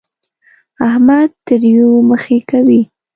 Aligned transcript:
احمد 0.87 1.29
تريو 1.47 1.89
مخی 2.09 2.39
کوي. 2.49 2.81